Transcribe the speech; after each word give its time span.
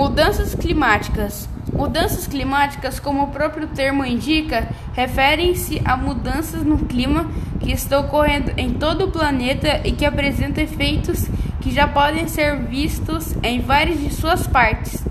Mudanças 0.00 0.54
climáticas. 0.54 1.46
Mudanças 1.70 2.26
climáticas, 2.26 2.98
como 2.98 3.24
o 3.24 3.26
próprio 3.26 3.66
termo 3.66 4.02
indica, 4.02 4.66
referem-se 4.94 5.82
a 5.84 5.94
mudanças 5.94 6.62
no 6.62 6.78
clima 6.86 7.30
que 7.60 7.70
estão 7.70 8.00
ocorrendo 8.00 8.50
em 8.56 8.72
todo 8.72 9.04
o 9.04 9.10
planeta 9.10 9.82
e 9.84 9.92
que 9.92 10.06
apresentam 10.06 10.64
efeitos 10.64 11.28
que 11.60 11.70
já 11.70 11.86
podem 11.86 12.26
ser 12.28 12.56
vistos 12.60 13.34
em 13.42 13.60
várias 13.60 14.00
de 14.00 14.10
suas 14.14 14.46
partes. 14.46 15.04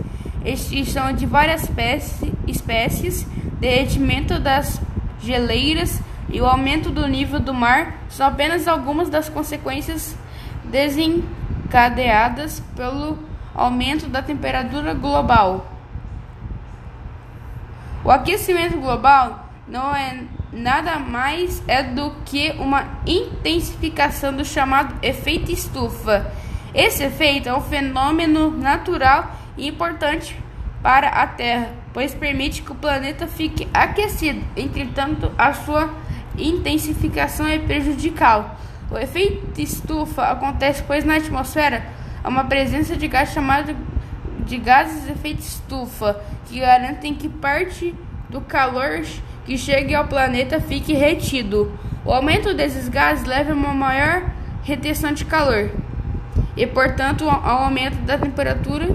Extinção 0.44 1.14
de 1.14 1.28
várias 1.28 1.66
espécies, 1.66 2.32
espécies 2.48 3.28
derretimento 3.60 4.40
das 4.40 4.82
geleiras 5.22 6.02
e 6.32 6.42
o 6.42 6.48
aumento 6.48 6.90
do 6.90 7.08
nível 7.08 7.40
do 7.40 7.54
mar 7.54 7.96
são 8.10 8.26
apenas 8.26 8.68
algumas 8.68 9.08
das 9.08 9.30
consequências 9.30 10.16
desencadeadas 10.64 12.60
pelo 12.76 13.29
aumento 13.54 14.08
da 14.08 14.22
temperatura 14.22 14.94
global. 14.94 15.68
O 18.04 18.12
aquecimento 18.12 18.78
global 18.78 19.50
não 19.68 19.96
é 19.96 20.24
nada 20.52 20.98
mais 20.98 21.62
é 21.68 21.84
do 21.84 22.12
que 22.26 22.52
uma 22.58 22.86
intensificação 23.06 24.34
do 24.34 24.44
chamado 24.44 24.96
efeito 25.02 25.52
estufa. 25.52 26.32
Esse 26.74 27.04
efeito 27.04 27.50
é 27.50 27.56
um 27.56 27.62
fenômeno 27.62 28.52
natural 28.52 29.32
e 29.58 29.68
importante 29.68 30.36
para 30.82 31.10
a 31.10 31.28
Terra, 31.28 31.74
pois 31.94 32.14
permite 32.14 32.62
que 32.62 32.72
o 32.72 32.76
planeta 32.76 33.28
fique 33.28 33.68
aquecido. 33.74 34.42
Entretanto, 34.56 35.32
a 35.38 35.54
sua 35.54 35.94
intensificação 36.38 37.46
é 37.46 37.60
prejudicial. 37.60 38.58
O 38.90 38.98
efeito 38.98 39.62
estufa 39.62 40.24
acontece 40.24 40.84
pois 40.84 41.04
na 41.04 41.18
atmosfera 41.18 41.84
há 42.24 42.30
uma 42.30 42.44
presença 42.46 42.96
de 42.96 43.08
gás 43.08 43.30
chamado 43.32 43.76
de 44.46 44.58
gases 44.58 45.06
de 45.06 45.12
efeito 45.12 45.42
estufa, 45.42 46.20
que 46.48 46.60
garantem 46.60 47.14
que 47.14 47.30
parte 47.30 47.94
do 48.30 48.42
calor 48.42 49.02
que 49.46 49.58
chegue 49.58 49.94
ao 49.94 50.08
planeta 50.08 50.60
fique 50.60 50.94
retido. 50.94 51.72
O 52.06 52.12
aumento 52.12 52.54
desses 52.54 52.88
gases 52.88 53.26
leva 53.26 53.52
a 53.52 53.56
uma 53.56 53.74
maior 53.74 54.24
retenção 54.64 55.12
de 55.12 55.26
calor 55.26 55.72
e, 56.56 56.66
portanto, 56.66 57.30
ao 57.30 57.64
aumento 57.64 57.98
da 58.06 58.18
temperatura. 58.18 58.90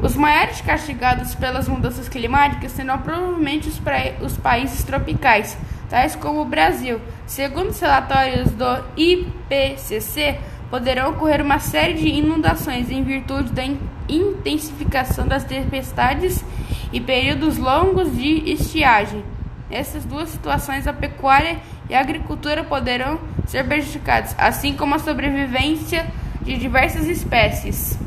Os 0.00 0.14
maiores 0.14 0.60
castigados 0.60 1.34
pelas 1.34 1.66
mudanças 1.68 2.08
climáticas 2.08 2.72
serão 2.72 2.98
provavelmente 2.98 3.68
os, 3.68 3.80
os 4.20 4.36
países 4.36 4.84
tropicais 4.84 5.58
tais 5.88 6.14
como 6.16 6.42
o 6.42 6.44
Brasil. 6.44 7.00
Segundo 7.26 7.70
os 7.70 7.80
relatórios 7.80 8.50
do 8.52 8.84
IPCC, 8.96 10.38
poderão 10.70 11.10
ocorrer 11.10 11.42
uma 11.42 11.58
série 11.58 11.94
de 11.94 12.08
inundações 12.08 12.90
em 12.90 13.02
virtude 13.02 13.52
da 13.52 13.62
intensificação 14.08 15.26
das 15.26 15.44
tempestades 15.44 16.44
e 16.92 17.00
períodos 17.00 17.56
longos 17.56 18.16
de 18.16 18.50
estiagem. 18.50 19.24
Nessas 19.70 20.04
duas 20.04 20.28
situações, 20.28 20.86
a 20.86 20.92
pecuária 20.92 21.58
e 21.88 21.94
a 21.94 22.00
agricultura 22.00 22.62
poderão 22.62 23.18
ser 23.46 23.64
prejudicadas, 23.66 24.34
assim 24.38 24.74
como 24.74 24.94
a 24.94 24.98
sobrevivência 24.98 26.06
de 26.42 26.56
diversas 26.56 27.06
espécies. 27.06 27.98